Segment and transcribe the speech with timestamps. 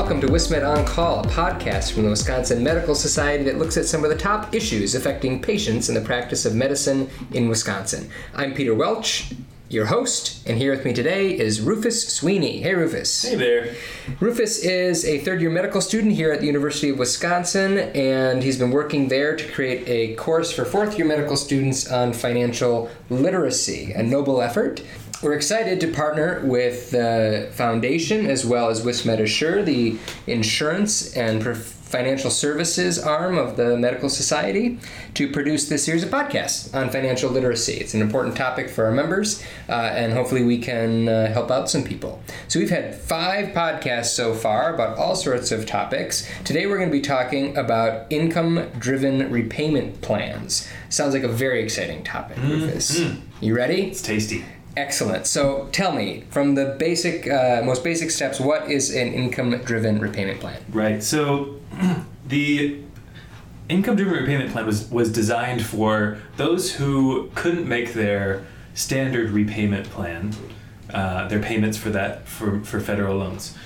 [0.00, 3.84] welcome to WisMed On Call, a podcast from the Wisconsin Medical Society that looks at
[3.84, 8.08] some of the top issues affecting patients in the practice of medicine in Wisconsin.
[8.34, 9.34] I'm Peter Welch,
[9.68, 12.62] your host, and here with me today is Rufus Sweeney.
[12.62, 13.24] Hey, Rufus.
[13.24, 13.74] Hey there.
[14.20, 18.58] Rufus is a third year medical student here at the University of Wisconsin, and he's
[18.58, 23.92] been working there to create a course for fourth year medical students on financial literacy,
[23.92, 24.80] a noble effort.
[25.22, 31.44] We're excited to partner with the foundation as well as with Assure, the insurance and
[31.54, 34.78] financial services arm of the Medical Society,
[35.12, 37.74] to produce this series of podcasts on financial literacy.
[37.74, 41.68] It's an important topic for our members, uh, and hopefully we can uh, help out
[41.68, 42.22] some people.
[42.48, 46.26] So we've had five podcasts so far about all sorts of topics.
[46.44, 50.66] Today we're going to be talking about income-driven repayment plans.
[50.88, 53.00] Sounds like a very exciting topic, Rufus.
[53.42, 53.82] You ready?
[53.90, 54.46] It's tasty.
[54.76, 55.26] Excellent.
[55.26, 60.40] So tell me, from the basic, uh, most basic steps, what is an income-driven repayment
[60.40, 60.62] plan?
[60.70, 61.02] Right.
[61.02, 61.56] So
[62.26, 62.80] the
[63.68, 69.88] income driven repayment plan was, was designed for those who couldn't make their standard repayment
[69.90, 70.34] plan,
[70.92, 73.56] uh, their payments for that for, for federal loans.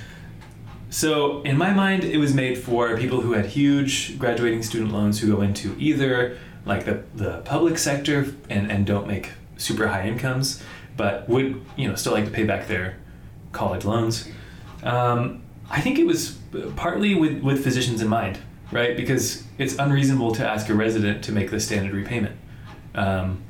[0.90, 5.18] So, in my mind, it was made for people who had huge graduating student loans
[5.18, 10.06] who go into either like the, the public sector and, and don't make super high
[10.06, 10.62] incomes,
[10.96, 12.96] but would you know still like to pay back their
[13.52, 14.28] college loans.
[14.82, 16.38] Um, I think it was
[16.76, 18.38] partly with, with physicians in mind,
[18.70, 18.96] right?
[18.96, 22.36] Because it's unreasonable to ask a resident to make the standard repayment.
[22.94, 23.42] Um,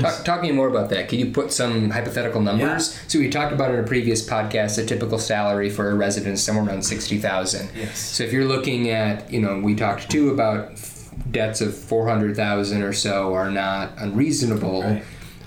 [0.00, 1.08] Talk, talk me more about that.
[1.08, 2.98] Can you put some hypothetical numbers?
[3.08, 6.42] So we talked about in a previous podcast a typical salary for a resident is
[6.42, 7.68] somewhere around sixty thousand.
[7.76, 7.98] Yes.
[7.98, 12.06] So if you're looking at, you know, we talked too about f- debts of four
[12.06, 14.82] hundred thousand or so are not unreasonable.
[14.82, 15.02] Right.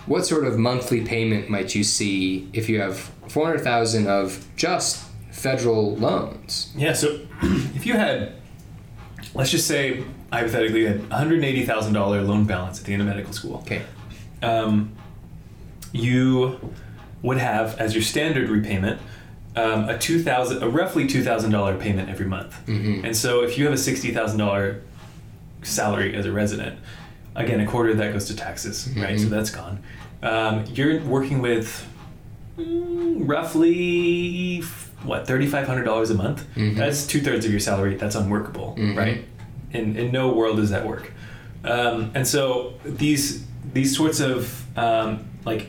[0.06, 4.46] What sort of monthly payment might you see if you have four hundred thousand of
[4.56, 6.72] just federal loans?
[6.76, 8.34] Yeah, so if you had,
[9.34, 13.82] let's just say, hypothetically, had $180,000 loan balance at the end of medical school, Okay.
[14.44, 14.92] um,
[15.92, 16.60] you
[17.22, 19.02] would have as your standard repayment
[19.56, 22.54] um, a two thousand, a roughly two thousand dollar payment every month.
[22.68, 23.06] Mhm.
[23.06, 24.82] And so, if you have a sixty thousand dollar
[25.64, 26.78] salary as a resident,
[27.36, 29.20] again, a quarter of that goes to taxes, right?
[29.20, 29.30] So Mhm.
[29.30, 29.80] that's gone.
[30.24, 31.86] Um, you're working with
[32.58, 34.62] mm, roughly
[35.04, 36.46] what thirty five hundred dollars a month.
[36.56, 36.78] Mhm.
[36.78, 37.96] That's two thirds of your salary.
[37.96, 38.96] That's unworkable, Mhm.
[38.98, 39.26] right?
[39.74, 41.12] In in no world does that work.
[41.66, 45.68] Um, and so these these sorts of um, like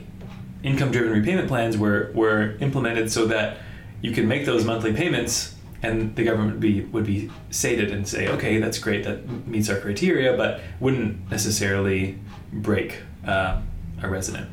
[0.63, 3.59] income driven repayment plans were were implemented so that
[4.01, 8.07] you can make those monthly payments and the government would be would be sated and
[8.07, 12.19] say okay that's great that meets our criteria but wouldn't necessarily
[12.53, 13.61] break uh,
[14.03, 14.49] a resident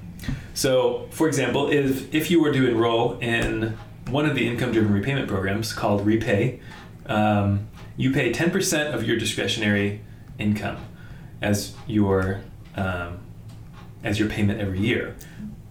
[0.54, 4.94] so for example if if you were to enroll in one of the income driven
[4.94, 6.60] repayment programs called REPAYE
[7.06, 7.68] um,
[7.98, 10.02] you pay 10% of your discretionary
[10.40, 10.78] income
[11.42, 12.42] as your
[12.76, 13.20] um,
[14.04, 15.16] as your payment every year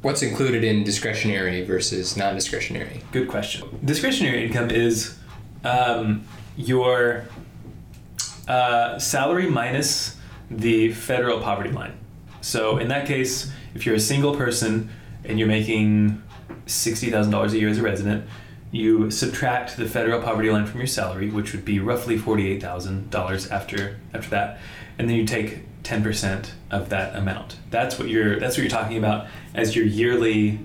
[0.02, 3.02] What's included in discretionary versus non-discretionary?
[3.12, 3.78] Good question.
[3.84, 5.16] Discretionary income is
[5.64, 6.24] um,
[6.56, 7.24] your
[8.48, 10.16] uh, salary minus
[10.50, 11.98] the federal poverty line.
[12.40, 14.90] So in that case, if you're a single person
[15.24, 16.22] and you're making
[16.66, 18.26] sixty thousand dollars a year as a resident,
[18.70, 23.10] you subtract the federal poverty line from your salary, which would be roughly forty-eight thousand
[23.10, 24.58] dollars after after that,
[24.98, 27.56] and then you take ten percent of that amount.
[27.70, 30.58] That's what you're that's what you're talking about as your yearly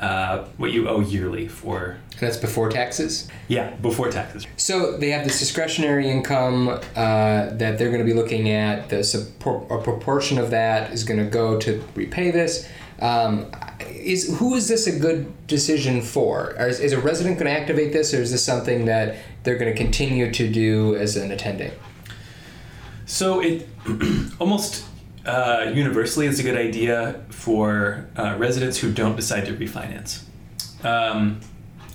[0.00, 3.28] uh, what you owe yearly for that's before taxes.
[3.48, 4.46] yeah before taxes.
[4.56, 8.88] So they have this discretionary income uh, that they're going to be looking at.
[8.88, 12.68] The support, a proportion of that is going to go to repay this.
[13.00, 13.50] Um,
[13.90, 16.54] is who is this a good decision for?
[16.58, 19.72] Is, is a resident going to activate this, or is this something that they're going
[19.72, 21.72] to continue to do as an attending?
[23.06, 23.68] So it
[24.40, 24.84] almost
[25.26, 30.22] uh, universally is a good idea for uh, residents who don't decide to refinance.
[30.84, 31.40] Um,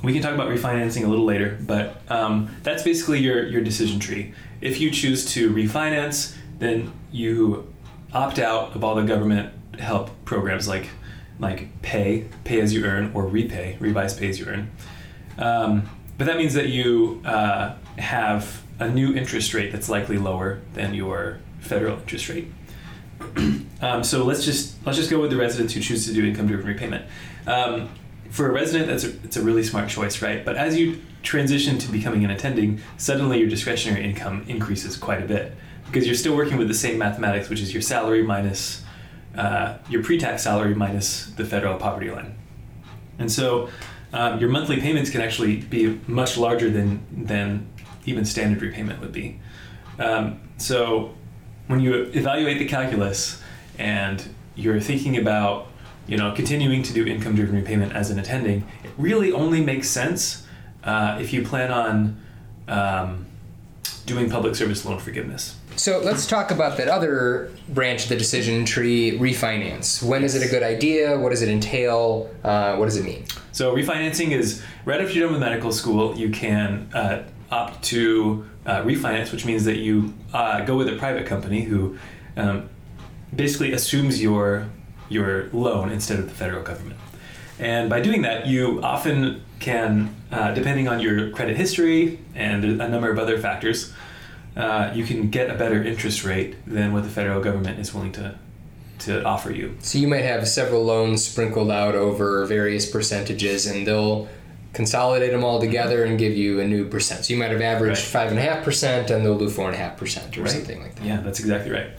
[0.04, 4.00] we can talk about refinancing a little later, but um, that's basically your, your decision
[4.00, 4.34] tree.
[4.62, 7.72] If you choose to refinance, then you
[8.14, 10.90] opt out of all the government help programs like
[11.40, 14.70] like PAYE, pay as you earn, or REPAYE, revise pay as you earn.
[15.38, 20.60] Um, but that means that you uh, have a new interest rate that's likely lower
[20.74, 22.48] than your federal interest rate.
[23.82, 26.66] um, so let's just let's just go with the residents who choose to do income-driven
[26.66, 27.06] repayment.
[27.48, 27.90] Um,
[28.30, 30.46] for a resident, that's a, it's a really smart choice, right?
[30.46, 35.26] But as you transition to becoming an attending, suddenly your discretionary income increases quite a
[35.26, 35.54] bit
[35.88, 38.84] because you're still working with the same mathematics, which is your salary minus
[39.36, 42.36] uh, your pre-tax salary minus the federal poverty line.
[43.20, 43.70] And so
[44.14, 47.68] um, your monthly payments can actually be much larger than than
[48.06, 49.40] even standard repayment would be.
[50.00, 51.14] Um, so
[51.70, 53.40] when you evaluate the calculus
[53.78, 55.68] and you're thinking about
[56.08, 59.88] you know continuing to do income driven repayment as an attending, it really only makes
[59.88, 60.48] sense
[60.84, 62.20] uh, if you plan on
[62.68, 63.28] um,
[64.08, 65.56] doing public service loan forgiveness.
[65.76, 70.02] So let's talk about that other branch of the decision tree, refinance.
[70.02, 71.20] When is it a good idea?
[71.20, 72.32] What does it entail?
[72.44, 73.26] Uh, what does it mean?
[73.52, 78.46] So refinancing is right after you're done with medical school, you can uh, opt to
[78.70, 81.98] uh, refinance, which means that you uh, go with a private company who
[82.38, 82.70] um,
[83.36, 84.70] basically assumes your
[85.10, 87.00] your loan instead of the federal government.
[87.58, 92.88] And by doing that, you often can, uh, depending on your credit history and a
[92.88, 93.92] number of other factors,
[94.56, 98.12] uh, you can get a better interest rate than what the federal government is willing
[98.14, 98.36] to
[99.00, 99.76] to offer you.
[99.80, 104.28] So you might have several loans sprinkled out over various percentages, and they'll
[104.74, 107.26] consolidate them all together and give you a new percent.
[107.26, 109.76] So you might have averaged five and a half percent, and they'll do four and
[109.76, 110.52] a half percent or Right.
[110.52, 111.06] something like that.
[111.06, 111.90] Yeah, that's exactly right.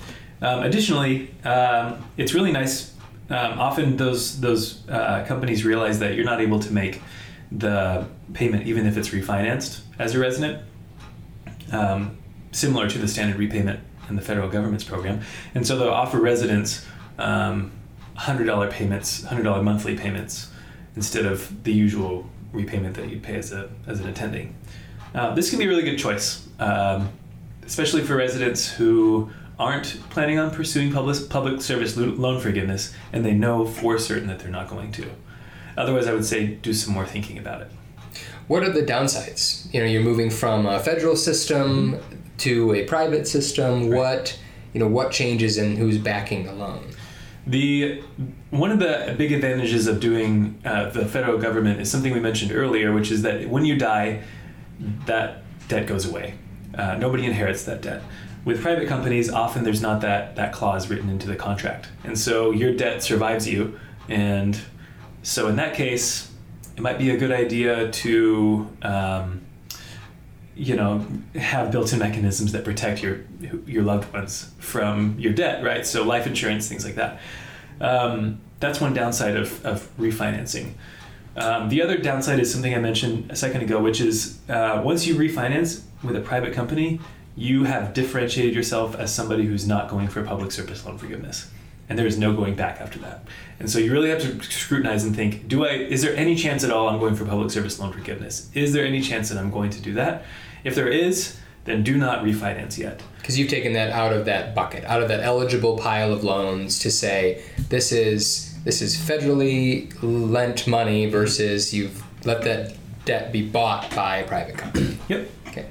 [0.43, 2.94] Um, additionally, um, it's really nice.
[3.28, 7.00] Um, often those those uh, companies realize that you're not able to make
[7.52, 10.62] the payment even if it's refinanced as a resident,
[11.73, 12.16] um,
[12.52, 15.20] similar to the standard repayment in the federal government's program,
[15.55, 16.84] and so they'll offer residents
[17.19, 17.70] um,
[18.14, 20.50] hundred dollar payments, hundred dollar monthly payments
[20.96, 24.55] instead of the usual repayment that you'd pay as a as an attending.
[25.14, 27.11] Uh, this can be a really good choice, um,
[27.64, 33.25] especially for residents who aren't planning on pursuing public public service lo- loan forgiveness and
[33.25, 35.11] they know for certain that they're not going to.
[35.76, 37.70] Otherwise, I would say do some more thinking about it.
[38.49, 39.73] What are the downsides?
[39.73, 41.99] You know, you're moving from a federal system
[42.38, 43.91] to a private system.
[43.91, 44.38] What
[44.73, 46.88] you know, what changes and who's backing the loan?
[47.47, 48.02] The
[48.50, 52.52] one of the big advantages of doing uh, the federal government is something we mentioned
[52.52, 54.23] earlier, which is that when you die,
[55.06, 56.35] that debt goes away.
[56.76, 58.02] Uh, nobody inherits that debt.
[58.44, 62.50] With private companies, often there's not that that clause written into the contract, and so
[62.50, 63.79] your debt survives you.
[64.08, 64.58] And
[65.23, 66.31] so in that case,
[66.76, 68.69] it might be a good idea to.
[68.82, 69.43] Um,
[70.56, 71.06] you know,
[71.37, 73.20] have built-in mechanisms that protect your
[73.67, 75.87] your loved ones from your debt, right?
[75.87, 77.19] So life insurance, things like that.
[77.80, 80.72] Um, that's one downside of, of refinancing.
[81.36, 85.06] Um, the other downside is something I mentioned a second ago, which is uh, once
[85.06, 87.00] you refinance with a private company,
[87.36, 91.50] you have differentiated yourself as somebody who's not going for public service loan forgiveness,
[91.88, 93.22] and there is no going back after that.
[93.60, 95.70] And so you really have to scrutinize and think: Do I?
[95.70, 98.50] Is there any chance at all I'm going for public service loan forgiveness?
[98.52, 100.24] Is there any chance that I'm going to do that?
[100.64, 103.02] If there is, then do not refinance yet.
[103.18, 106.78] Because you've taken that out of that bucket, out of that eligible pile of loans
[106.80, 112.74] to say this is this is federally lent money versus you've let that
[113.04, 114.98] debt be bought by a private company.
[115.08, 115.28] Yep.
[115.48, 115.66] Okay.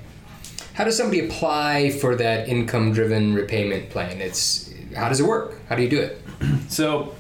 [0.74, 4.19] How does somebody apply for that income driven repayment plan?
[4.19, 5.56] It's how does it work?
[5.69, 6.21] How do you do it?
[6.69, 7.15] So,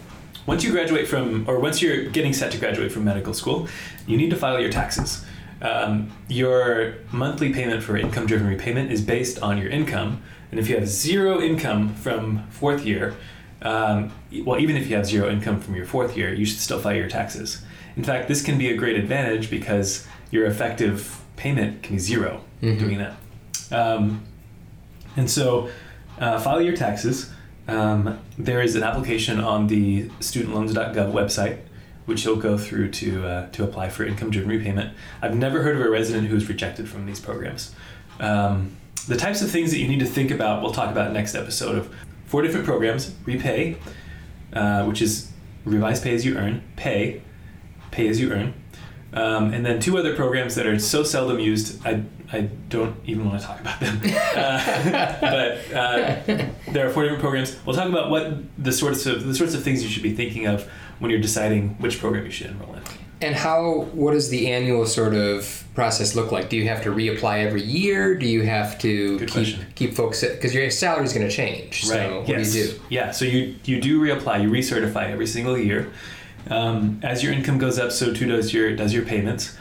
[0.45, 3.67] once you graduate from, or once you're getting set to graduate from medical school,
[4.07, 5.25] you need to file your taxes.
[5.61, 10.21] Um, your monthly payment for income driven repayment is based on your income.
[10.51, 13.15] And if you have zero income from fourth year,
[13.61, 14.11] um,
[14.45, 16.95] well, even if you have zero income from your fourth year, you should still file
[16.95, 17.61] your taxes.
[17.97, 22.41] In fact, this can be a great advantage because your effective payment can be 0
[22.61, 22.79] Mhm.
[22.79, 23.13] doing that.
[23.71, 24.21] Um,
[25.17, 25.69] and so,
[26.19, 27.31] uh, file your taxes.
[27.67, 31.57] Um, there is an application on the studentloans.gov website,
[32.05, 34.95] which you'll go through to uh, to apply for income-driven repayment.
[35.21, 37.73] I've never heard of a resident who's rejected from these programs.
[38.19, 38.75] Um,
[39.07, 41.77] the types of things that you need to think about, we'll talk about next episode
[41.77, 43.77] of four different programs: REPAYE,
[44.53, 45.31] uh, which is
[45.65, 47.21] revise pay as you earn, PAYE,
[47.91, 48.53] pay as you earn,
[49.13, 53.27] um, and then two other programs that are so seldom used, I, I don't even
[53.27, 54.01] want to talk about them.
[54.39, 57.57] Uh, but uh, there are four different programs.
[57.65, 60.45] We'll talk about what the sorts of the sorts of things you should be thinking
[60.45, 62.81] of when you're deciding which program you should enroll in.
[63.21, 66.49] And how what does the annual sort of process look like?
[66.49, 68.15] Do you have to reapply every year?
[68.15, 69.65] Do you have to Good keep question.
[69.75, 71.85] keep folks because your salary is going to change?
[71.85, 72.53] So what yes.
[72.53, 72.79] do you do?
[72.89, 73.11] Yeah.
[73.11, 74.41] So you you do reapply.
[74.43, 75.91] You recertify every single year.
[76.49, 79.57] Um, as your income goes up, so too does your does your payments.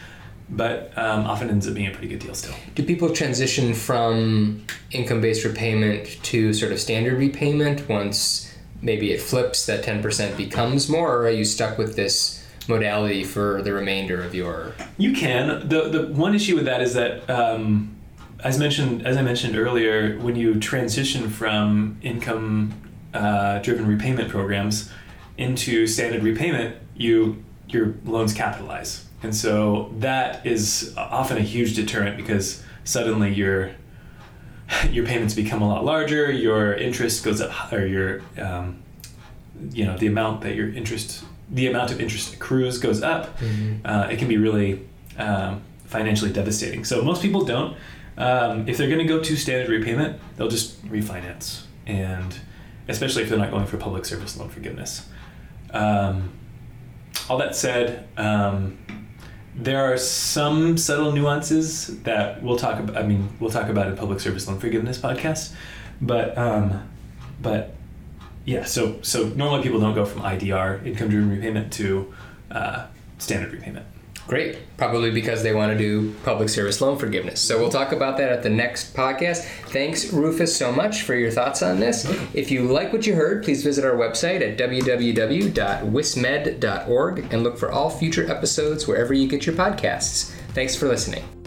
[0.51, 2.55] But um, often ends up being a pretty good deal still.
[2.75, 9.21] Do people transition from income based repayment to sort of standard repayment once maybe it
[9.21, 14.23] flips that 10% becomes more, or are you stuck with this modality for the remainder
[14.23, 14.75] of your.
[14.99, 15.69] You can.
[15.69, 17.97] the The one issue with that is that, um,
[18.45, 22.75] as mentioned, as I mentioned earlier, when you transition from income
[23.15, 24.93] uh, driven repayment programs
[25.39, 32.17] into standard repayment, you your loans capitalize, And so that is often a huge deterrent
[32.17, 33.73] because suddenly your
[34.91, 38.83] your payments become a lot larger, your interest goes up, or your um,
[39.71, 43.39] you know the amount that your interest the amount of interest accrues goes up.
[43.39, 43.87] Mm-hmm.
[43.87, 46.85] Uh, it can be really um, financially devastating.
[46.85, 47.77] So most people don't.
[48.19, 52.35] Um, if they're going to go to standard repayment, they'll just refinance, and
[52.89, 55.09] especially if they're not going for public service loan forgiveness.
[55.73, 56.31] Um,
[57.29, 58.79] all that said, um,
[59.55, 62.97] there are some subtle nuances that we'll talk about.
[62.97, 65.53] I mean, we'll talk about in public service loan forgiveness podcast,
[66.01, 66.89] but um,
[67.43, 67.75] but
[68.45, 68.65] yeah.
[68.65, 72.13] So so normally people don't go from IDR income driven repayment to
[72.51, 72.87] uh,
[73.19, 73.87] standard repayment.
[74.29, 74.59] Great.
[74.77, 77.41] Probably because they want to do public service loan forgiveness.
[77.41, 79.47] So we'll talk about that at the next podcast.
[79.71, 82.05] Thanks, Rufus, so much for your thoughts on this.
[82.35, 87.73] If you like what you heard, please visit our website at www.wismed.org and look for
[87.73, 90.31] all future episodes wherever you get your podcasts.
[90.53, 91.38] Thanks for listening.